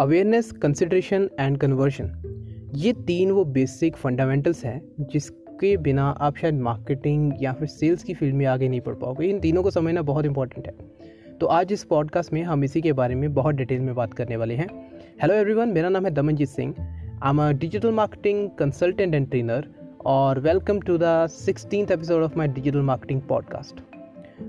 Awareness 0.00 0.50
consideration 0.52 1.28
and 1.40 1.58
conversion 1.58 2.10
ये 2.74 2.92
तीन 2.92 3.30
वो 3.30 3.44
बेसिक 3.44 3.96
फंडामेंटल्स 3.96 4.64
हैं, 4.64 4.80
जिसके 5.00 5.76
बिना 5.76 6.04
आप 6.20 6.36
शायद 6.36 6.54
मार्केटिंग 6.54 7.32
या 7.42 7.52
फिर 7.52 7.68
सेल्स 7.68 8.02
की 8.02 8.14
फ़ील्ड 8.14 8.34
में 8.34 8.46
आगे 8.46 8.68
नहीं 8.68 8.80
बढ़ 8.80 8.94
पाओगे। 8.94 9.26
इन 9.26 9.40
तीनों 9.40 9.62
को 9.62 9.70
समझना 9.70 10.02
बहुत 10.02 10.24
इंपॉर्टेंट 10.24 10.66
है। 10.66 10.74
तो 11.40 11.46
आज 11.46 11.72
इस 11.72 11.84
पॉडकास्ट 11.84 12.32
में 12.32 12.42
हम 12.42 12.64
इसी 12.64 12.80
के 12.80 12.92
बारे 12.92 13.14
में 13.14 13.34
बहुत 13.34 13.54
डिटेल 13.54 13.80
में 13.80 13.94
बात 13.94 14.14
करने 14.14 14.36
वाले 14.36 14.54
हैं। 14.54 14.68
हेलो 15.22 15.34
एवरीवन 15.34 15.68
मेरा 15.68 15.88
नाम 15.88 16.06
है 16.06 16.10
Damanjeet 16.10 16.48
Singh. 16.48 16.74
I 17.22 17.30
am 17.30 17.42
a 17.42 17.50
digital 17.52 17.92
marketing 17.92 18.48
consultant 18.50 19.14
and 19.14 19.30
trainer 19.30 19.68
और 20.06 20.40
welcome 20.40 20.80
to 20.80 20.98
the 20.98 21.26
sixteen 21.30 21.86
episode 21.92 22.22
of 22.22 22.38
my 22.38 22.48
digital 22.48 22.82
marketing 22.82 23.20
podcast 23.20 23.80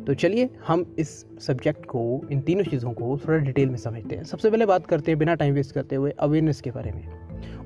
तो 0.07 0.13
चलिए 0.13 0.49
हम 0.67 0.95
इस 0.99 1.25
सब्जेक्ट 1.39 1.85
को, 1.85 2.21
इन 2.31 2.41
तीनों 2.41 2.63
चीज़ों 2.63 2.91
को 2.91 3.19
थोड़ा 3.27 3.37
डिटेल 3.37 3.69
में 3.69 3.77
समझते 3.77 4.15
हैं। 4.15 4.23
सबसे 4.23 4.51
पहले 4.51 4.65
बात 4.65 4.85
करते 4.85 5.11
हैं, 5.11 5.19
बिना 5.19 5.35
टाइम 5.35 5.53
वेस्ट 5.53 5.75
करते 5.75 5.95
हुए 5.95 6.11
अवेयरनेस 6.11 6.61
के 6.61 6.71
बारे 6.71 6.91
में। 6.91 7.07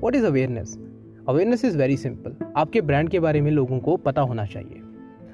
What 0.00 0.14
is 0.14 0.26
awareness 0.26 0.78
awareness 1.28 1.64
is 1.64 1.78
very 1.78 1.96
simple 1.96 2.36
आपके 2.56 2.80
ब्रांड 2.80 3.08
के 3.08 3.20
बारे 3.20 3.40
में 3.40 3.50
लोगों 3.50 3.78
को 3.78 3.96
पता 3.96 4.22
होना 4.22 4.46
चाहिए। 4.46 4.80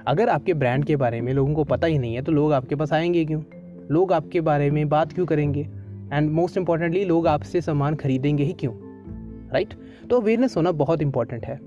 अगर 0.07 0.29
आपके 0.29 0.55
ब्रांड 0.55 0.85
के 0.85 0.97
बारे 0.97 1.21
में 1.21 1.33
लोगों 1.33 1.55
को 1.55 1.65
पता 1.65 1.87
ही 1.87 1.99
नहीं 1.99 2.15
है 2.15 2.23
तो 2.23 2.33
लोग 2.33 2.53
आपके 2.53 2.75
पास 2.75 2.93
आएँगे 2.93 3.25
क्यों? 3.25 3.43
लोग 3.91 4.13
आपके 4.13 4.41
बारे 4.41 4.71
में 4.71 4.89
बात 4.89 5.13
क्यों 5.13 5.27
करेंगे? 5.27 5.69
एंड 6.13 6.31
मोस्ट 6.31 6.57
इंपॉर्टेंटली 6.57 7.05
लोग 7.05 7.27
आपसे 7.27 7.61
सामान 7.61 7.95
खरीदेंगे 7.95 8.45
ही 8.45 8.53
क्यों? 8.53 8.75
Right 9.53 9.69
right? 9.69 10.09
तो 10.09 10.21
अवेयरनेस 10.21 10.57
होना 10.57 10.73
बहुत 10.73 11.03
इंपॉर्टेंट 11.03 11.47
है। 11.47 11.61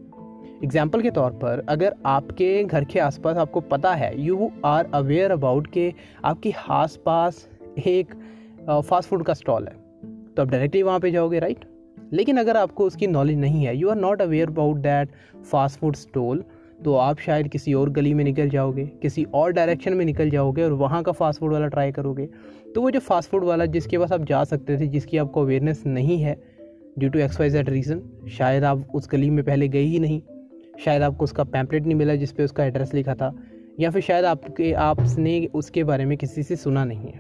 एग्ज़ाम्पल 0.63 1.01
के 1.01 1.11
तौर 1.11 1.31
पर, 1.33 1.65
अगर 1.70 1.95
आपके 2.05 2.63
घर 2.63 2.83
के 2.83 2.99
आसपास 2.99 3.38
आपको 3.38 3.61
पता 3.61 3.93
है 3.93 4.13
यू 4.21 4.52
आर 4.65 4.89
अवेयर 4.93 5.31
अबाउट 5.31 5.67
के 5.67 5.93
आपके 6.25 6.53
आस 6.71 6.99
पास 7.05 7.47
एक 7.79 8.13
फास्ट 8.69 9.09
फ़ूड 9.09 9.23
का 9.25 9.33
स्टॉल 9.33 9.67
है 9.67 9.75
तो 10.36 10.41
आप 10.41 10.49
डायरेक्टली 10.49 10.81
वहाँ 10.83 10.99
पे 10.99 11.11
जाओगे 11.11 11.39
राइट 11.39 11.66
लेकिन 12.13 12.38
अगर 12.38 12.58
आपको 12.58 12.86
उसकी 12.86 13.08
नॉलेज 13.08 13.38
नहीं 13.38 13.63
है 13.66 13.75
you 13.77 13.89
are 13.89 13.95
not 13.97 14.21
aware 14.21 14.47
about 14.47 14.77
that 14.80 15.09
fast 15.52 15.80
food 15.80 15.95
stall 15.95 16.44
तो 16.83 16.95
आप 16.95 17.19
शायद 17.19 17.47
किसी 17.47 17.73
और 17.73 17.89
गली 17.89 18.14
में 18.14 18.23
निकल 18.23 18.49
जाओगे, 18.49 18.86
किसी 19.02 19.23
और 19.33 19.52
डायरेक्शन 19.53 19.93
में 19.93 20.03
निकल 20.05 20.30
जाओगे 20.30 20.64
और 20.64 20.71
वहाँ 20.75 21.02
का 21.03 21.11
फास्ट 21.11 21.39
फ़ूड 21.39 21.52
वाला 21.53 21.67
ट्राई 21.67 21.91
करोगे। 21.91 22.25
तो 22.75 22.81
वो 22.81 22.91
जो 22.91 22.99
फास्ट 22.99 23.30
फ़ूड 23.30 23.43
वाला 23.43 23.66
जिसके 23.67 23.97
पास 23.97 24.11
आप 24.11 24.23
जा 24.25 24.43
सकते 24.43 24.77
थे, 24.80 24.88
जिसकी 24.88 25.17
आपको 25.17 25.41
अवेयरनेस 25.41 25.83
नहीं 25.88 26.17
है 26.21 26.36
due 26.99 27.09
to 27.09 27.19
X 27.19 27.39
Y 27.39 27.49
Z 27.49 27.69
reason 27.69 28.02
शायद 28.30 28.64
आप 28.64 28.88
उस 28.95 29.09
गली 29.11 29.30
में 29.30 29.43
पहले 29.45 29.67
गए 29.67 29.81
ही 29.81 29.99
नहीं। 29.99 30.21
शायद 30.85 31.01
आपको 31.03 31.23
उसका 31.23 31.43
पैम्पलेट 31.45 31.85
नहीं 31.85 31.95
मिला 31.95 32.15
जिस 32.15 32.31
पे 32.31 32.43
उसका 32.43 32.65
एड्रेस 32.65 32.93
लिखा 32.93 33.15
था, 33.15 33.33
या 33.79 33.89
फिर 33.91 34.01
शायद 34.01 34.25
आपके, 34.25 34.71
आपने 34.73 35.45
उसके 35.53 35.83
बारे 35.83 36.05
में 36.05 36.17
किसी 36.17 36.43
से 36.43 36.55
सुना 36.55 36.83
नहीं 36.85 37.11
है। 37.11 37.19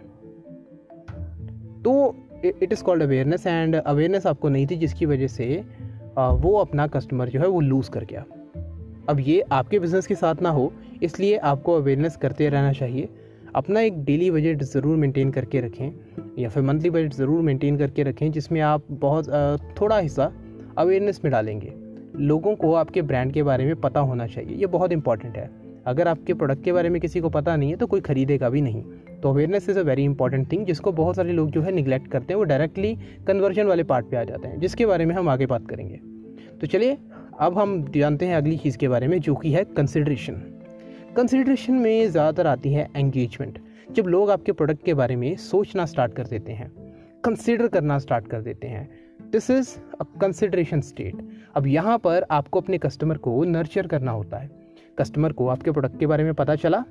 तो 1.81 2.15
it 2.45 2.73
is 2.73 2.83
called 2.83 3.03
awareness 3.03 3.47
and 3.47 3.75
awareness 3.75 4.25
आपको 4.27 4.49
नहीं 4.49 4.67
थी 4.67 4.75
जिसकी 4.77 5.05
वजह 5.05 5.27
से 5.29 5.63
वो 6.17 6.55
अपना 6.57 6.87
कस्टमर 6.89 7.29
जो 7.29 7.39
है 7.39 7.47
वो 7.47 7.59
लूज़ 7.61 7.89
कर 7.91 8.05
गया। 8.05 8.25
अब 9.09 9.19
ये 9.19 9.39
आपके 9.51 9.79
बिज़नेस 9.79 10.07
के 10.07 10.15
साथ 10.15 10.41
ना 10.41 10.49
हो, 10.49 10.71
इसलिए 11.03 11.37
आपको 11.37 11.75
अवेयरनेस 11.75 12.15
करते 12.17 12.49
रहना 12.49 12.73
चाहिए। 12.73 13.09
अपना 13.55 13.81
एक 13.81 14.03
डेली 14.05 14.29
बजट 14.31 14.63
ज़रूर 14.63 14.97
मेंटेन 14.97 15.31
करके 15.31 15.61
रखें, 15.61 15.91
या 16.39 16.49
फिर 16.49 16.63
मंथली 16.63 16.89
बजट 16.89 17.13
ज़रूर 17.13 17.41
मेंटेन 17.41 17.77
करके 17.77 18.03
रखें, 18.03 18.31
जिसमें 18.31 18.59
आप 18.61 18.83
बहुत 18.91 19.29
थोड़ा 19.81 19.97
हिस्सा 19.97 20.31
अवेयरनेस 20.77 21.21
में 21.23 21.31
डालेंगे। 21.31 21.73
लोगों 22.15 22.55
को 22.55 22.73
आपके 22.73 23.01
ब्रांड 23.01 23.31
के 23.33 23.43
बारे 23.43 23.65
में 23.65 23.75
पता 23.75 23.99
होना 23.99 24.27
चाहिए। 24.27 24.55
ये 24.55 24.65
बहुत 24.67 24.91
इंपॉर्टेंट 24.91 25.37
है। 25.37 25.49
अगर 25.85 26.07
आपके 26.07 26.33
प्रोडक्ट 26.33 26.63
के 26.63 26.71
बारे 26.73 26.89
में 26.89 26.99
किसी 27.01 27.19
को 27.19 27.29
पता 27.29 27.55
नहीं 27.55 27.69
है 27.69 27.75
तो 27.75 27.87
कोई 27.87 28.01
खरीदेगा 28.01 28.49
भी 28.49 28.61
नहीं। 28.61 28.83
तो 29.21 29.29
awareness 29.29 29.69
is 29.69 29.79
a 29.79 29.81
very 29.81 30.03
important 30.03 30.51
thing 30.51 30.65
जिसको 30.65 30.91
बहुत 30.91 31.15
सारे 31.15 31.33
लोग 31.33 31.49
जो 31.51 31.61
है 31.61 31.71
निगलेक्ट 31.71 32.07
करते 32.07 32.33
हैं, 32.33 32.37
वो 32.37 32.43
डायरेक्टली 32.43 32.95
कन्वर्जन 33.27 33.65
वाले 33.65 33.83
पार्ट 33.83 34.05
पे 34.05 34.17
आ 34.17 34.23
जाते 34.23 34.47
हैं, 34.47 34.59
जिसके 34.59 34.85
बारे 34.85 35.05
में 35.05 35.15
हम 35.15 35.29
आगे 35.29 35.45
बात 35.45 35.67
करेंगे। 35.67 35.99
तो 36.61 36.67
चलिए, 36.67 36.97
अब 37.39 37.57
हम 37.57 37.83
जानते 37.95 38.25
हैं 38.25 38.35
अगली 38.35 38.57
चीज़ 38.57 38.77
के 38.77 38.87
बारे 38.87 39.07
में, 39.07 39.19
जो 39.19 39.35
कि 39.35 39.51
है 39.51 39.63
कंसिड्रेशन 39.77 40.41
कंसिड्रेशन 41.15 41.73
में 41.73 42.09
ज़्यादातर 42.09 42.47
आती 42.47 42.73
है 42.73 42.87
एंगेजमेंट 42.95 43.59
जब 43.91 44.07
लोग 44.07 44.29
आपके 44.31 44.51
प्रोडक्ट 44.51 44.83
के 44.85 44.93
बारे 44.93 45.15
में 45.15 45.35
सोचना 45.37 45.85
स्टार्ट 45.85 46.13
कर 46.13 46.27
देते 46.27 46.51
हैं 46.51 46.71
कंसिडर 47.23 47.67
करना 47.67 47.97
स्टार्ट 47.99 48.27
कर 48.27 48.41
देते 48.41 48.67
हैं। 48.67 48.89
This 49.31 49.49
is 49.49 49.75
a 50.01 50.03
consideration 50.21 50.81
state 50.81 51.15
अब 51.55 51.67
यहाँ 51.67 51.97
पर 51.97 52.25
आपको 52.31 52.61
अपने 52.61 52.77
कस्टमर 52.77 53.17
को 53.17 53.43
नर्चर 53.43 53.87
करना 53.87 54.11
होता 54.11 54.37
है। 54.37 54.49
कस्टमर 54.97 55.31
को 55.31 55.47
आपके 55.47 55.71
प्रोडक्ट 55.71 55.99
के 55.99 56.07
बारे 56.07 56.23
में 56.23 56.33
पता 56.33 56.55
चला 56.55 56.83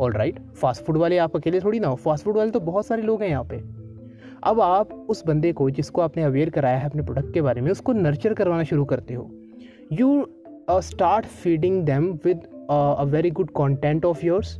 ऑल 0.00 0.12
राइट 0.12 0.38
फास्ट 0.56 0.84
फ़ूड 0.84 0.96
वाले 0.96 1.18
आप 1.18 1.36
अकेले 1.36 1.60
थोड़ी 1.60 1.80
ना 1.80 1.88
हो 1.88 1.96
फास्ट 1.96 2.24
फ़ूड 2.24 2.36
वाले 2.36 2.50
तो 2.50 2.60
बहुत 2.60 2.86
सारे 2.86 3.02
लोग 3.02 3.22
हैं 3.22 3.28
यहाँ 3.28 3.44
पे। 3.44 3.56
अब 4.44 4.60
आप 4.60 4.92
उस 5.10 5.24
बंदे 5.26 5.52
को 5.52 5.68
जिसको 5.70 6.00
आपने 6.00 6.22
अवेयर 6.22 6.50
कराया 6.50 6.78
है 6.78 6.86
अपने 6.86 7.02
प्रोडक्ट 7.02 7.32
के 7.34 7.42
बारे 7.42 7.60
में 7.60 7.70
उसको 7.70 7.92
नर्चर 7.92 8.34
करवाना 8.34 8.64
शुरू 8.64 8.84
करते 8.84 9.14
हो। 9.14 9.30
You 9.92 10.26
start 10.70 11.26
feeding 11.26 11.82
them 11.84 12.10
with 12.24 12.46
a 12.70 13.04
very 13.04 13.30
good 13.30 13.50
content 13.50 14.04
of 14.04 14.24
yours 14.26 14.58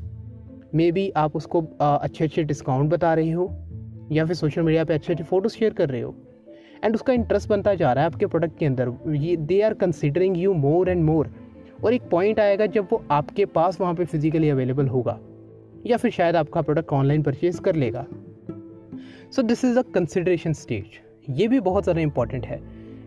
maybe 0.92 1.10
आप 1.16 1.36
उसको 1.36 1.60
uh, 1.60 1.98
अच्छे 2.02 2.24
अच्छे 2.24 2.42
डिस्काउंट 2.44 2.90
बता 2.90 3.14
रहे 3.14 3.30
हो 3.30 3.48
या 4.12 4.24
फिर 4.24 4.36
सोशल 4.36 4.62
मीडिया 4.62 4.84
पे 4.84 4.94
अच्छे 4.94 5.12
अच्छे 5.12 5.24
फ़ोटोज़ 5.24 5.52
शेयर 5.52 5.72
कर 5.72 5.88
रहे 5.88 6.00
हो। 6.00 6.14
एंड 6.84 6.94
उसका 6.94 7.12
इंटरेस्ट 7.12 7.48
बनता 7.48 7.74
जा 7.74 7.92
रहा 7.92 8.04
है 8.04 8.10
आपके 8.10 8.26
प्रोडक्ट 8.26 8.58
के 8.58 8.66
अंदर। 8.66 8.92
ये 9.16 9.36
they 9.36 9.60
are 9.62 9.74
considering 9.74 10.36
you 10.36 10.52
more 10.54 10.88
and 10.88 11.04
more 11.04 11.30
और 11.84 11.94
एक 11.94 12.08
पॉइंट 12.10 12.40
आएगा 12.40 12.66
जब 12.66 12.88
वो 12.92 13.02
आपके 13.10 13.44
पास 13.46 13.80
वहाँ 13.80 13.94
पे 13.94 14.04
फिजिकली 14.04 14.48
अवेलेबल 14.50 14.88
होगा। 14.88 15.18
या 15.86 15.96
फिर 15.96 16.10
शायद 16.10 16.36
आपका 16.36 16.62
प्रोडक्ट 16.62 16.92
ऑनलाइन 16.92 17.22
परचेज 17.22 17.58
कर 17.58 17.74
लेगा। 17.74 18.06
So 19.30 19.42
this 19.42 19.64
is 19.64 19.78
a 19.78 19.82
consideration 19.94 20.52
stage 20.52 20.98
ये 21.30 21.48
भी 21.48 21.60
बहुत 21.60 21.84
ज़्यादा 21.84 22.00
इंपॉर्टेंट 22.00 22.46
है। 22.46 22.60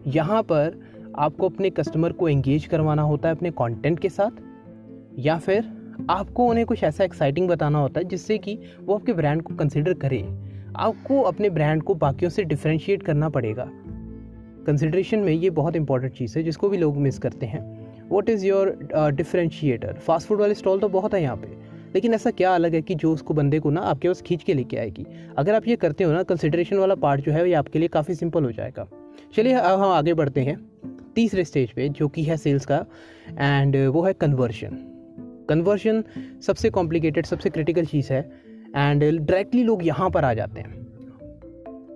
यहाँ 0.08 0.42
पर 0.44 0.80
आपको 1.18 1.50
अपने 1.50 1.70
कस्टमर 1.70 2.12
को 2.12 2.30
एंगेज 2.30 2.66
करवाना 2.66 3.02
होता 3.02 3.30
है 3.30 3.36
अपने 3.36 3.52
कंटेंट 3.52 4.00
के 4.00 4.10
साथ। 4.10 4.42
या 5.20 5.38
फिर 5.38 5.72
आपको 6.10 6.46
उन्हें 6.46 6.66
कुछ 6.66 6.84
ऐसा 6.84 7.04
एक्साइटिंग 7.04 7.50
बताना 7.50 7.80
होता 7.80 8.00
है 8.00 8.08
जिससे 8.08 8.38
कि 8.38 8.58
वो 8.80 8.96
आपके 8.96 9.14
ब्रांड 9.14 9.42
को 9.42 9.56
कंसिडर 9.56 9.94
करें। 9.94 10.53
आपको 10.76 11.22
अपने 11.22 11.50
ब्रांड 11.50 11.84
को 11.84 11.94
बाकियों 11.94 12.30
से 12.32 12.44
डिफ्रेंशिएट 12.44 13.04
करना 13.04 13.30
पड़ेगा। 13.30 13.70
कंसिड्रेशन 14.68 15.20
में 15.20 15.34
ये 15.34 15.50
बहुत 15.50 15.76
इंपॉर्टेंट 15.76 16.14
चीज़ 16.14 16.38
है, 16.38 16.44
जिसको 16.44 16.70
भी 16.70 16.78
लोग 16.78 16.98
मिस 16.98 17.20
करते 17.20 17.46
हैं। 17.46 17.62
What 18.10 18.30
is 18.30 18.46
your 18.46 18.78
differentiator 18.96 19.94
fast 19.94 20.28
food 20.28 20.40
वाले 20.40 20.54
स्टॉल 20.54 20.80
तो 20.80 20.90
बहुत 20.90 21.14
है 21.14 21.22
यहाँ 21.22 21.38
पे। 21.38 21.48
लेकिन 21.96 22.14
ऐसा 22.14 22.32
क्या 22.32 22.54
अलग 22.56 22.74
है 22.74 22.82
कि 22.82 22.96
जो 22.96 23.14
उसको 23.14 23.34
बंदे 23.34 23.60
को 23.60 23.70
ना 23.70 23.82
आपके 23.82 24.08
पास 24.08 24.22
खींच 24.22 24.44
के 24.44 24.54
लेके 24.54 24.78
आएगी? 24.78 25.06
अगर 25.38 25.56
आप 25.56 25.68
ये 25.68 25.76
करते 25.76 26.04
हो 26.04 26.14
ना 26.14 26.24
कंसिड्रेशन 26.24 26.78
वाला 26.78 26.96
पार्ट 26.96 27.22
जो 27.22 27.32
है, 27.32 27.48
ये 27.48 27.54
आपके 27.54 27.80
लिए 27.80 27.88
काफ़ी 27.88 28.16
सिंपल 28.16 28.44
हो 28.44 28.52
जाएगा। 28.52 28.88
चलिए, 29.36 29.54
अब 29.54 29.80
हम 29.80 29.90
आगे 29.90 30.14
बढ़ते 30.14 30.42
हैं 30.42 30.58
तीसरे 31.16 31.44
स्टेज 31.46 31.72
पे, 31.72 31.90
जो 31.90 32.08
कि 32.08 32.24
है 32.24 32.38
सेल्स 32.38 32.66
का 32.66 32.86
एंड 33.30 33.76
वो 33.88 34.02
है 34.02 34.14
कन्वर्शन 34.14 34.90
कन्वर्शन 35.50 36.04
सबसे 36.42 36.70
कॉम्प्लिकेटेड 36.70 37.26
सबसे 37.26 37.50
क्रिटिकल 37.50 37.86
चीज़ 37.86 38.14
है। 38.14 38.43
एंड 38.76 39.04
डायरेक्टली 39.04 39.64
लोग 39.64 39.86
यहाँ 39.86 40.10
पर 40.10 40.26
आ 40.26 40.34
जाते 40.34 40.62
हैं। 40.62 40.72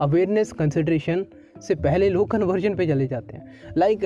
अवेयरनेस 0.02 0.52
कंसिड्रेशन 0.52 1.26
से 1.62 1.76
पहले 1.76 2.10
लोग 2.10 2.30
कन्वर्जन 2.32 2.76
पे 2.76 2.88
चले 2.88 3.08
जाते 3.08 3.38
हैं। 3.38 3.74
Like 3.78 4.04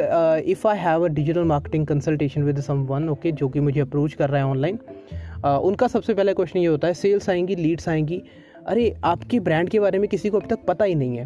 if 0.48 0.68
I 0.68 0.78
have 0.78 1.06
a 1.06 1.08
digital 1.10 1.44
marketing 1.46 1.86
consultation 1.88 2.44
with 2.44 2.60
someone 2.86 3.10
okay 3.10 3.32
जो 3.32 3.50
कि 3.50 3.60
मुझे 3.60 3.82
अप्रोच 3.82 4.14
कर 4.14 4.30
रहा 4.30 4.42
है 4.42 4.46
ऑनलाइन 4.46 4.78
uh, 4.78 5.46
उनका 5.46 5.88
सबसे 5.88 6.14
पहला 6.14 6.34
क्वेश्चन 6.34 6.60
ये 6.60 6.66
होता 6.66 6.88
है 6.88 6.94
सेल्स 6.94 7.30
आएँगी 7.30 7.56
लीड्स 7.56 7.90
आएँगी। 7.90 8.22
अरे 8.68 8.94
आपके 9.04 9.40
ब्रांड 9.40 9.70
के 9.70 9.80
बारे 9.80 10.00
में 10.00 10.08
किसी 10.10 10.30
को 10.30 10.40
अभी 10.40 10.48
तक 10.48 10.66
पता 10.68 10.86
ही 10.86 10.96
नहीं 10.96 11.18
है। 11.18 11.26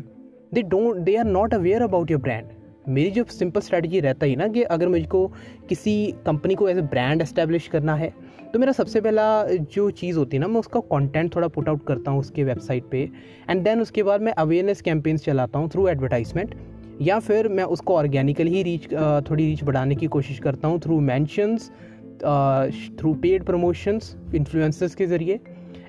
They 0.54 0.62
don't 0.64 0.98
they 0.98 1.16
are 1.16 1.26
not 1.26 1.54
aware 1.54 1.82
about 1.82 2.12
your 2.12 2.22
brand 2.22 2.46
मेरी 2.90 3.12
जो 3.12 3.24
सिंपल 3.24 3.62
स्ट्रैटेजी 3.62 4.00
रहता 4.00 4.26
ही 4.26 4.36
ना 4.36 4.48
कि 4.48 4.62
अगर 4.64 4.88
मुझको 4.88 5.28
किसी 5.70 5.96
कंपनी 6.26 6.56
को 6.56 6.70
एज 6.70 6.78
ए 6.78 6.82
ब्रांड 6.82 7.22
एस्टेब्लिश 7.22 7.68
करना 7.68 7.96
है 7.96 8.14
तो 8.54 8.60
मेरा 8.60 8.72
सबसे 8.72 9.02
पहला 9.02 9.44
जो 9.48 9.90
चीज़ 9.92 10.18
होती 10.18 10.38
है 10.38 10.42
ना, 10.42 10.48
मैं 10.48 10.60
उसका 10.60 10.80
कंटेंट 10.80 11.36
थोड़ा 11.36 11.48
पुट 11.48 11.70
आउट 11.70 11.86
करता 11.88 12.12
हूँ 12.12 12.20
उसके 12.20 12.44
वेबसाइट 12.44 12.84
पे 12.92 13.10
एंड 13.50 13.64
देन 13.64 13.82
उसके 13.82 14.04
बाद 14.04 14.22
मैं 14.22 14.34
अवेयरनेस 14.34 14.82
कैंपेन्स 14.82 15.26
चलाता 15.26 15.60
हूँ 15.60 15.70
थ्रू 15.70 15.88
एडवर्टाइजमेंट 15.88 16.56
या 17.02 17.20
फिर 17.20 17.48
मैं 17.48 17.64
उसको 17.64 17.96
ऑर्गेनिकली 17.96 18.52
ही 18.52 18.64
रीच 18.64 18.88
थोड़ी 19.30 19.46
रीच 19.46 19.64
बढ़ाने 19.64 19.96
की 19.96 20.08
कोशिश 20.08 20.40
करता 20.40 20.68
हूँ 20.68 20.80
through 20.80 21.00
mentions 21.00 21.70
through 23.00 23.14
paid 23.14 23.44
promotions 23.44 24.16
influencers 24.36 24.96
के 24.96 25.06
ज़रिए 25.06 25.40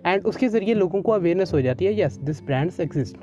एंड 0.07 0.27
उसके 0.27 0.49
ज़रिए 0.49 0.75
लोगों 0.75 1.03
को 1.03 1.13
अवेयरनेस 1.13 1.53
हो 1.53 1.61
जाती 1.61 1.85
है 1.85 1.95
yes 1.95 2.19
this 2.19 2.43
brands 2.43 2.81
exist 2.81 3.17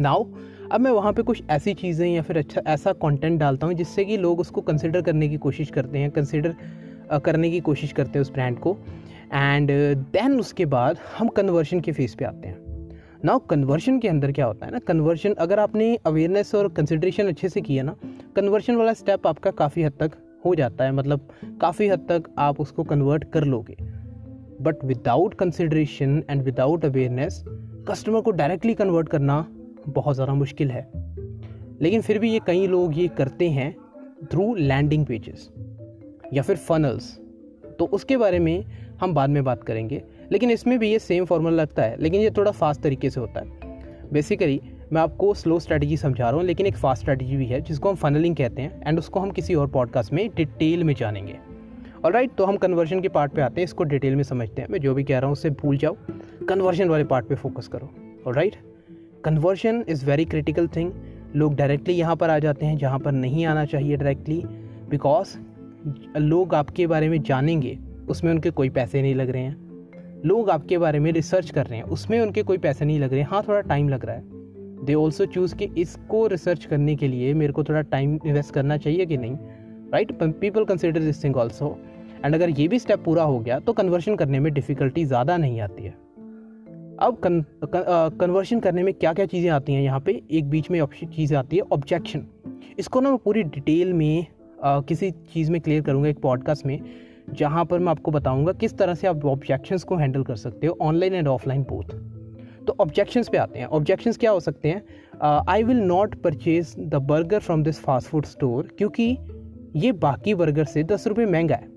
now 0.00 0.24
अब 0.72 0.80
मैं 0.80 0.90
वहाँ 0.90 1.12
पे 1.12 1.22
कुछ 1.22 1.42
ऐसी 1.50 1.72
चीज़ें 1.74 2.06
या 2.08 2.22
फिर 2.22 2.38
अच्छा 2.38 2.60
ऐसा 2.66 2.92
कंटेंट 2.92 3.38
डालता 3.40 3.66
हूँ 3.66 3.74
जिससे 3.74 4.04
कि 4.04 4.16
लोग 4.16 4.40
उसको 4.40 4.60
कंसिडर 4.60 5.02
करने 5.02 5.28
की 5.28 5.36
कोशिश 5.36 5.70
करते 5.70 5.98
हैं 5.98 6.10
कंसिडर 6.10 6.54
करने 7.18 7.50
की 7.50 7.60
कोशिश 7.60 7.92
करते 7.92 8.10
हैं 8.10 8.20
उस 8.20 8.32
ब्रांड 8.32 8.58
को। 8.58 8.76
एंड 9.32 9.70
देन 10.12 10.38
उसके 10.40 10.66
बाद 10.66 10.98
हम 11.18 11.28
कन्वर्शन 11.28 11.80
के 11.80 11.92
फेस 11.92 12.14
पे 12.14 12.24
आते 12.24 12.48
हैं। 12.48 12.88
नाउ 13.24 13.38
कन्वर्शन 13.38 13.98
के 13.98 14.08
अंदर 14.08 14.32
क्या 14.32 14.46
होता 14.46 14.66
है 14.66 14.72
ना? 14.72 14.78
कन्वर्शन 14.78 15.34
अगर 15.34 15.58
आपने 15.58 15.94
अवेयरनेस 16.06 16.54
और 16.54 16.68
कंसिड्रेशन 16.68 17.28
अच्छे 17.28 17.48
से 17.48 17.60
किया 17.60 17.82
ना 17.82 17.96
कन्वर्शन 18.36 18.76
वाला 18.76 18.92
स्टेप 18.94 19.26
आपका 19.26 19.50
काफ़ी 19.50 19.82
हद 19.82 19.92
तक 20.00 20.12
हो 20.44 20.54
जाता 20.54 20.84
है। 20.84 20.92
मतलब 20.92 21.28
काफ़ी 21.60 21.88
हद 21.88 22.06
तक 22.08 22.34
आप 22.38 22.60
उसको 22.60 22.84
कन्वर्ट 22.84 23.30
कर 23.32 23.44
लोगे। 23.44 23.76
But 24.62 24.84
without 24.84 25.34
consideration 25.34 26.22
and 26.30 26.42
without 26.42 26.84
awareness 26.84 27.44
customer 27.88 28.20
को 28.20 28.30
डायरेक्टली 28.30 28.74
कन्वर्ट 28.74 29.08
करना 29.08 29.46
बहुत 29.88 30.14
ज़्यादा 30.14 30.34
मुश्किल 30.34 30.70
है। 30.70 30.88
लेकिन 31.82 32.00
फिर 32.00 32.18
भी 32.18 32.32
ये 32.32 32.40
कई 32.46 32.66
लोग 32.66 32.98
ये 32.98 33.08
करते 33.08 33.48
हैं 33.50 33.74
थ्रू 34.32 34.54
लैंडिंग 34.54 35.06
पेजेस 35.06 35.50
या 36.32 36.42
फिर 36.42 36.56
फनल्स 36.58 37.16
तो 37.78 37.84
उसके 37.86 38.16
बारे 38.16 38.38
में 38.38 38.64
हम 39.00 39.14
बाद 39.14 39.30
में 39.30 39.42
बात 39.44 39.62
करेंगे। 39.62 40.02
लेकिन 40.32 40.50
इसमें 40.50 40.78
भी 40.78 40.90
ये 40.90 40.98
सेम 40.98 41.24
फॉर्मूला 41.24 41.56
लगता 41.56 41.82
है, 41.82 41.96
लेकिन 42.00 42.20
ये 42.20 42.30
थोड़ा 42.30 42.50
फास्ट 42.50 42.80
तरीके 42.80 43.10
से 43.10 43.20
होता 43.20 43.40
है। 43.40 44.08
बेसिकली 44.12 44.60
मैं 44.92 45.00
आपको 45.02 45.32
स्लो 45.34 45.58
स्ट्रैटेजी 45.58 45.96
समझा 45.96 46.24
रहा 46.24 46.36
हूँ, 46.36 46.44
लेकिन 46.44 46.66
एक 46.66 46.76
फास्ट 46.76 47.02
स्ट्रैटेजी 47.02 47.36
भी 47.36 47.46
है, 47.46 47.60
जिसको 47.60 47.88
हम 47.88 47.96
फनलिंग 47.96 48.36
कहते 48.36 48.62
हैं 48.62 48.82
एंड 48.86 48.98
उसको 48.98 49.20
हम 49.20 49.30
किसी 49.30 49.54
और 49.54 49.66
पॉडकास्ट 49.66 50.12
में 50.12 50.28
डिटेल 50.36 50.84
में 50.84 50.94
जानेंगे। 50.94 51.36
और 52.04 52.12
राइट 52.12 52.34
तो 52.34 52.44
हम 52.44 52.56
कन्वर्जन 52.56 53.00
के 53.00 53.08
पार्ट 53.08 53.32
पे 53.32 53.42
आते 53.42 53.60
हैं, 53.60 53.64
इसको 53.64 53.84
डिटेल 53.84 54.16
में 54.16 54.22
समझते 54.22 54.62
हैं। 54.62 54.68
मैं 54.70 54.80
जो 54.80 54.94
भी 54.94 55.04
कह 55.04 55.18
रहा 55.18 55.26
हूँ, 55.26 55.32
उससे 55.32 55.50
भूल 55.52 55.76
जाओ। 55.76 55.96
कन्वर्जन 56.48 56.88
वाले 56.88 57.04
पार्ट 57.04 57.26
पे 57.26 57.34
फोकस 57.34 57.68
करो। 57.68 57.90
और 58.26 58.34
right 58.34 58.56
conversion 59.24 59.84
is 59.88 60.04
very 60.06 60.24
critical 60.24 60.68
thing 60.68 60.92
लोग 61.36 61.54
डायरेक्टली 61.56 61.94
यहाँ 61.94 62.16
पर 62.16 62.30
आ 62.30 62.38
जाते 62.38 62.66
हैं, 62.66 62.76
जहाँ 62.78 62.98
पर 62.98 63.12
नहीं 63.12 63.44
आना 63.46 63.64
चाहिए 63.64 63.96
डायरेक्टली 63.96 64.42
बिकॉज़ 64.90 65.36
लोग 66.18 66.54
आपके 66.54 66.86
बारे 66.86 67.08
में 67.08 67.22
जानेंगे, 67.22 67.78
उसमें 68.08 68.30
उनके 68.32 68.50
कोई 68.50 68.70
पैसे 68.70 69.02
नहीं 69.02 69.14
लग 69.14 69.30
रहे 69.30 69.42
हैं। 69.42 70.22
लोग 70.24 70.50
आपके 70.50 70.78
बारे 70.78 70.98
में 70.98 71.10
रिसर्च 71.12 71.50
कर 71.50 71.66
रहे 71.66 71.78
हैं, 71.78 71.84
उसमें 71.86 72.20
उनके 72.20 72.42
कोई 72.42 72.58
पैसे 72.58 72.84
नहीं 72.84 72.98
लग 73.00 73.12
रहे 73.12 73.20
हैं। 73.20 73.28
हाँ 73.28 73.42
थोड़ा 73.48 73.60
टाइम 73.60 73.88
लग 73.88 74.04
रहा 74.04 74.16
है। 74.16 74.84
दे 74.84 74.94
ऑल्सो 74.94 75.26
चूज़ 75.26 75.54
कि 75.54 75.70
इसको 75.78 76.26
रिसर्च 76.26 76.64
करने 76.64 76.96
के 76.96 77.08
लिए 77.08 77.32
मेरे 77.34 77.52
को 77.52 77.64
थोड़ा 77.64 77.80
टाइम 77.82 78.18
इन्वेस्ट 78.26 78.54
करना 78.54 78.76
चाहिए 78.76 79.06
कि 79.06 79.16
नहीं 79.16 79.36
right 79.92 80.12
people 80.40 80.64
consider 80.64 81.00
this 81.00 81.24
thing 81.24 81.36
also 81.36 81.76
and 82.24 82.34
अगर 82.34 82.50
ये 82.50 82.68
भी 82.68 82.78
स्टेप 82.78 83.04
पूरा 83.04 83.22
हो 83.22 83.38
गया 83.38 83.58
तो 83.58 83.72
कन्वर्शन 83.72 84.16
करने 84.16 84.40
में 84.40 84.52
डिफ़िकल्टी 84.54 85.04
ज़्यादा 85.04 85.36
नहीं 85.36 85.60
आती 85.60 85.84
है। 85.84 85.94
अब 87.02 87.16
कन, 87.16 87.40
कन, 87.64 88.16
कन्वर्शन 88.20 88.60
करने 88.60 88.82
में 88.82 88.92
क्या 88.94 89.12
क्या 89.12 89.26
चीज़ें 89.26 89.50
आती 89.50 89.72
हैं? 89.72 89.82
यहाँ 89.82 90.00
पे 90.00 90.20
एक 90.30 90.48
बीच 90.50 90.70
में 90.70 90.84
चीज़ 90.86 91.34
आती 91.34 91.56
है 91.56 91.62
ऑब्जेक्शन 91.72 92.26
इसको 92.78 93.00
ना 93.00 93.10
मैं 93.10 93.18
पूरी 93.18 93.42
डिटेल 93.44 93.92
में 93.92 94.26
आ, 94.64 94.80
किसी 94.80 95.10
चीज़ 95.10 95.50
में 95.52 95.60
क्लियर 95.60 95.82
करूँगा 95.82 96.08
एक 96.08 96.18
पॉडकास्ट 96.20 96.66
में 96.66 96.80
जहाँ 97.32 97.64
पर 97.64 97.78
मैं 97.78 97.90
आपको 97.90 98.10
बताऊँगा 98.10 98.52
किस 98.52 98.76
तरह 98.78 98.94
से 98.94 99.06
आप 99.06 99.24
ऑब्जेक्शंस 99.24 99.84
को 99.84 99.96
हैंडल 99.96 100.22
कर 100.22 100.36
सकते 100.36 100.66
हो 100.66 100.76
ऑनलाइन 100.82 101.14
एंड 101.14 101.28
ऑफलाइन 101.28 101.62
बोथ 101.62 101.94
तो 102.66 102.76
ऑब्जेक्शंस 102.80 103.28
पे 103.28 103.38
आते 103.38 103.58
हैं। 103.58 103.66
ऑब्जेक्शंस 103.66 104.18
क्या 104.18 104.30
हो 104.30 104.40
सकते 104.40 104.68
हैं? 104.68 104.82
I 105.48 105.62
will 105.62 105.80
not 105.82 106.14
purchase 106.14 106.74
the 106.78 106.94
burger 107.10 107.38
from 107.38 107.62
this 107.62 107.80
fast 107.80 108.08
food 108.08 108.24
store 108.24 108.68
क्योंकि 108.78 109.16
ये 109.76 109.92
बाकी 109.92 110.34
बर्गर 110.34 110.64
से 110.64 110.82
दस 110.84 111.06
रुपये 111.06 111.26
महँगा 111.26 111.54
है। 111.54 111.68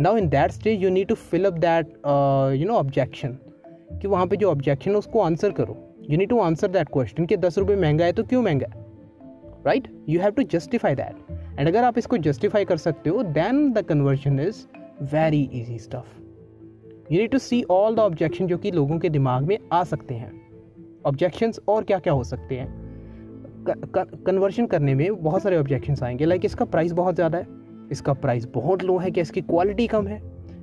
Now 0.00 0.16
in 0.16 0.28
that 0.28 0.50
stage 0.50 0.82
you 0.82 0.90
need 0.90 1.08
to 1.08 1.14
fill 1.14 1.44
up 1.44 1.58
that 1.58 1.86
you 2.60 2.68
know 2.68 2.74
objection 2.74 3.36
कि 3.92 4.08
वहाँ 4.08 4.26
पे 4.26 4.36
जो 4.36 4.50
ऑब्जेक्शन 4.50 4.90
है, 4.90 4.96
उसको 4.96 5.20
आंसर 5.20 5.52
करो। 5.52 5.76
You 6.10 6.18
need 6.18 6.28
to 6.28 6.38
answer 6.40 6.68
that 6.68 6.88
question 6.88 7.26
कि 7.26 7.36
दस 7.36 7.58
रुपये 7.58 7.76
महँगा 7.76 8.04
है 8.04 8.12
तो 8.12 8.24
क्यों 8.24 8.42
महँगा 8.42 8.66
है? 8.66 8.84
Right 9.66 9.88
you 10.08 10.20
have 10.20 10.30
to 10.30 10.42
justify 10.44 10.94
that 10.94 11.58
and 11.58 11.68
अगर 11.68 11.84
आप 11.84 11.98
इसको 11.98 12.16
जस्टिफाई 12.18 12.64
कर 12.64 12.76
सकते 12.76 13.10
हो 13.10 13.22
then 13.22 13.72
the 13.72 13.82
conversion 13.84 14.40
is 14.40 14.64
very 15.12 15.42
easy 15.52 15.78
stuff 15.78 17.12
you 17.12 17.20
need 17.20 17.30
to 17.30 17.38
see 17.38 17.62
all 17.70 17.94
the 17.94 17.98
objection 17.98 18.46
जो 18.46 18.58
कि 18.58 18.70
लोगों 18.70 18.98
के 18.98 19.08
दिमाग 19.08 19.42
में 19.42 19.58
आ 19.72 19.82
सकते 19.84 20.14
हैं। 20.14 20.30
ऑब्जेक्शंस 21.06 21.60
और 21.68 21.84
क्या 21.84 21.98
क्या 21.98 22.12
हो 22.12 22.24
सकते 22.24 22.54
हैं? 22.54 22.68
कन्वर्शन 23.66 24.66
करने 24.66 24.94
में 24.94 25.22
बहुत 25.22 25.42
सारे 25.42 25.56
ऑब्जेक्शंस 25.56 26.02
आएँगे। 26.02 26.24
लाइक 26.24 26.44
इसका 26.44 26.64
प्राइस 26.64 26.92
बहुत 26.92 27.14
ज़्यादा 27.14 27.38
है। 27.38 27.46
इसका 27.92 28.12
प्राइस 28.14 28.46
बहुत 28.54 28.82
लो 28.82 28.96
है 28.98 29.10
क्या 29.10 29.22
इसकी 29.22 29.40
क्वालिटी 29.40 29.86
कम 29.86 30.06
है। 30.06 30.20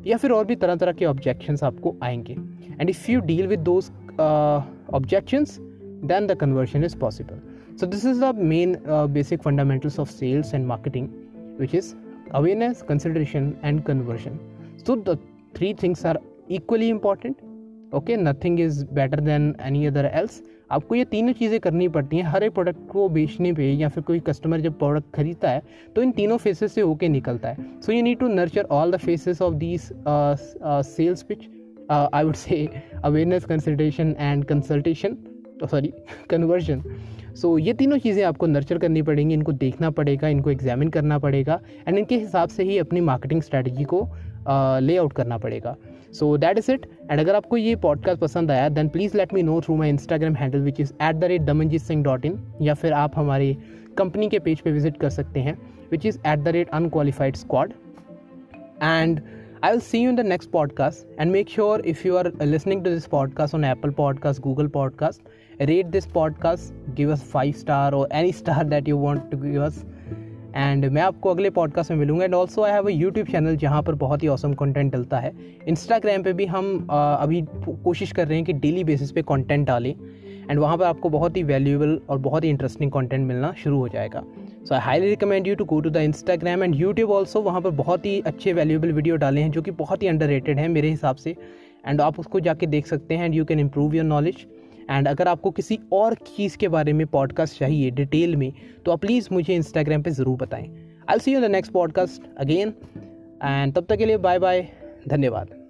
या 0.07 0.17
फिर 0.17 0.31
और 0.31 0.45
भी 0.45 0.55
तरह 0.55 0.75
तरह 0.75 0.91
के 0.91 1.05
ऑब्जेक्शंस 1.05 1.63
आपको 1.63 1.95
आएँगे। 2.03 2.35
And 2.79 2.89
if 2.89 3.09
you 3.11 3.19
deal 3.23 3.47
with 3.47 3.59
those 3.61 3.91
objections 4.19 5.57
then 5.59 6.27
the 6.27 6.37
conversion 6.39 6.83
is 6.83 6.97
possible 6.97 7.41
So 7.75 7.87
this 7.87 8.05
is 8.05 8.19
the 8.19 8.33
main 8.33 8.77
uh, 8.87 9.07
basic 9.07 9.41
fundamentals 9.41 9.97
of 9.97 10.09
sales 10.09 10.53
and 10.53 10.67
marketing, 10.67 11.07
which 11.57 11.73
is 11.73 11.95
awareness, 12.31 12.83
consideration, 12.83 13.57
and 13.63 13.83
conversion. 13.83 14.39
So 14.77 14.95
the 14.95 15.17
three 15.55 15.73
things 15.73 16.05
are 16.05 16.17
equally 16.49 16.89
important. 16.89 17.41
Okay 17.93 18.15
nothing 18.17 18.59
is 18.59 18.83
better 18.93 19.19
than 19.21 19.55
any 19.61 19.85
other 19.85 20.05
else 20.05 20.41
आपको 20.71 20.95
ये 20.95 21.03
तीनों 21.05 21.33
चीज़ें 21.33 21.59
करनी 21.59 21.87
पड़ती 21.87 22.17
हैं 22.17 22.23
हर 22.25 22.43
एक 22.43 22.53
product 22.53 22.87
को 22.91 23.07
बेचने 23.09 23.51
पे 23.53 23.69
या 23.71 23.89
फिर 23.89 24.03
कोई 24.03 24.19
कस्टमर 24.29 24.61
जब 24.61 24.77
प्रोडक्ट 24.79 25.13
खरीदता 25.15 25.49
है 25.49 25.61
तो 25.95 26.01
इन 26.03 26.11
तीनों 26.11 26.37
फेसेस 26.37 26.73
से 26.73 26.81
होके 26.81 27.09
निकलता 27.09 27.49
है 27.49 27.65
so 27.81 27.91
you 27.91 28.01
need 28.03 28.19
to 28.19 28.27
nurture 28.29 28.67
all 28.77 28.91
the 28.91 28.97
phases 29.05 29.41
of 29.41 29.53
these 29.55 29.89
sales 30.87 31.23
pitch 31.23 31.47
I 31.91 32.23
would 32.23 32.35
say 32.35 32.67
awareness 33.03 33.45
consultation 33.45 34.15
and 34.19 34.45
consultation 34.45 35.17
sorry 35.71 35.93
conversion 36.29 36.81
so 37.35 37.57
ये 37.57 37.73
तीनों 37.73 37.97
चीज़ें 37.97 38.23
आपको 38.23 38.47
नर्चर 38.47 38.77
करनी 38.77 39.01
पड़ेंगी 39.01 39.33
इनको 39.33 39.51
देखना 39.51 39.89
पड़ेगा 39.89 40.27
इनको 40.27 40.49
एग्जामिन 40.51 40.89
करना 40.89 41.17
पड़ेगा 41.19 41.59
एंड 41.87 41.97
इनके 41.97 42.17
हिसाब 42.17 42.49
से 42.49 42.63
ही 42.63 42.77
अपनी 42.77 43.01
मार्केटिंग 43.01 43.41
स्ट्रैटेजी 43.41 43.83
को 43.83 44.01
ले 44.79 44.93
uh, 44.93 44.99
आउट 44.99 45.13
करना 45.13 45.37
पड़ेगा। 45.37 45.75
So 46.11 46.37
that 46.37 46.57
is 46.57 46.71
it 46.71 46.85
and 47.11 47.19
अगर 47.19 47.35
आपको 47.35 47.57
ये 47.57 47.75
पॉडकास्ट 47.75 48.21
पसंद 48.21 48.51
आया 48.51 48.69
then 48.69 48.89
please 48.89 49.17
let 49.17 49.33
me 49.33 49.43
know 49.43 49.59
through 49.61 49.75
my 49.75 49.89
Instagram 49.89 50.35
handle 50.35 50.61
which 50.61 50.79
is 50.79 50.93
at 51.01 51.15
the 51.15 51.23
rate 51.23 51.41
Damanjeet 51.41 51.81
Singh 51.81 52.03
dot 52.03 52.25
in 52.25 52.39
या 52.61 52.73
फिर 52.73 52.93
आप 52.93 53.17
हमारी 53.17 53.57
कंपनी 53.97 54.29
के 54.29 54.39
पेज 54.39 54.61
पे 54.61 54.71
विज़िट 54.71 54.97
कर 54.97 55.09
सकते 55.09 55.39
हैं 55.39 55.57
which 55.91 56.05
is 56.05 56.19
at 56.27 56.39
the 56.39 56.47
rate 56.47 56.69
unqualified 56.69 57.35
squad 57.35 57.73
and 58.83 59.21
I 59.63 59.71
will 59.71 59.79
see 59.79 59.99
you 60.01 60.09
in 60.09 60.15
the 60.15 60.23
next 60.25 60.51
podcast 60.51 61.05
and 61.17 61.31
make 61.31 61.47
sure 61.47 61.79
if 61.85 62.03
you 62.03 62.17
are 62.17 62.29
listening 62.53 62.83
to 62.83 62.89
this 62.89 63.07
podcast 63.07 63.53
on 63.53 63.63
Apple 63.63 63.91
Podcast, 63.91 64.41
Google 64.41 64.67
Podcast, 64.67 65.21
rate 65.57 65.89
this 65.89 66.05
podcast, 66.05 66.73
give 66.95 67.09
us 67.09 67.23
five 67.23 67.55
star 67.55 67.95
or 67.95 68.05
any 68.11 68.33
star 68.33 68.65
that 68.65 68.85
you 68.85 68.97
want 68.97 69.31
to 69.31 69.37
give 69.37 69.61
us. 69.61 69.83
And 70.55 70.85
मैं 70.85 71.01
आपको 71.01 71.29
अगले 71.29 71.49
podcast 71.49 71.91
में 71.91 71.97
मिलूँगा 71.97 72.25
and 72.25 72.33
also 72.35 72.63
I 72.63 72.71
have 72.71 72.87
a 72.87 72.91
YouTube 72.91 73.27
channel 73.27 73.55
जहाँ 73.57 73.81
पर 73.83 73.95
बहुत 74.03 74.23
ही 74.23 74.27
awesome 74.27 74.53
content 74.53 74.91
डलता 74.93 75.19
है 75.19 75.31
इंस्टाग्राम 75.67 76.23
पे 76.23 76.33
भी 76.33 76.45
हम 76.45 76.67
अभी 76.89 77.41
कोशिश 77.83 78.11
कर 78.11 78.27
रहे 78.27 78.37
हैं 78.37 78.45
कि 78.45 78.53
डेली 78.53 78.83
बेसिस 78.83 79.11
पे 79.11 79.21
कंटेंट 79.29 79.65
डालें 79.67 79.93
एंड 80.49 80.59
वहाँ 80.59 80.77
पर 80.77 80.85
आपको 80.85 81.09
बहुत 81.09 81.37
ही 81.37 81.43
वैल्यूएबल 81.43 81.99
और 82.09 82.17
बहुत 82.27 82.43
ही 82.43 82.49
इंटरेस्टिंग 82.49 82.91
कंटेंट 82.91 83.27
मिलना 83.27 83.53
शुरू 83.63 83.79
हो 83.79 83.87
जाएगा 83.87 84.23
so 84.65 84.73
I 84.75 84.81
highly 84.81 85.07
recommend 85.09 85.47
you 85.47 85.55
to 85.55 85.65
go 85.65 85.79
to 85.81 85.89
the 85.89 85.97
Instagram 85.97 86.63
and 86.63 86.75
YouTube 86.75 87.09
also 87.11 87.41
वहाँ 87.41 87.61
पर 87.61 87.69
बहुत 87.79 88.05
ही 88.05 88.19
अच्छे 88.25 88.51
वैल्यूएबल 88.53 88.91
वीडियो 88.91 89.15
डाले 89.15 89.41
हैं 89.41 89.51
जो 89.51 89.61
कि 89.61 89.71
बहुत 89.79 90.03
ही 90.03 90.07
अंडर 90.07 90.27
रेटेड 90.27 90.59
है 90.59 90.67
मेरे 90.67 90.89
हिसाब 90.89 91.15
से। 91.15 91.35
एंड 91.87 92.01
आप 92.01 92.19
उसको 92.19 92.39
जाके 92.39 92.65
देख 92.67 92.87
सकते 92.87 93.15
हैं 93.15 93.25
and 93.25 93.35
you 93.35 93.45
can 93.45 93.59
improve 93.59 93.95
your 93.95 94.05
knowledge 94.05 94.45
and 94.89 95.07
अगर 95.07 95.27
आपको 95.27 95.51
किसी 95.51 95.79
और 95.93 96.13
चीज़ 96.27 96.57
के 96.57 96.67
बारे 96.67 96.93
में 96.93 97.05
पॉडकास्ट 97.07 97.59
चाहिए 97.59 97.89
डिटेल 97.91 98.35
में 98.35 98.51
तो 98.85 98.91
आप 98.91 99.01
प्लीज़ 99.01 99.27
मुझे 99.31 99.55
इंस्टाग्राम 99.55 100.01
पे 100.03 100.11
ज़रूर 100.11 100.37
बताएँ। 100.37 100.69
I 101.09 101.19
see 101.19 101.33
you 101.33 101.41
the 101.41 101.51
next 101.51 101.71
podcast 101.71 102.29
again 102.37 102.73
and 103.43 103.73
तब 103.73 103.85
तक 103.89 103.97
के 103.97 104.05
लिए 104.05 104.17
बाय 104.19 104.39
बाय 104.39 104.67
धन्यवाद। 105.07 105.62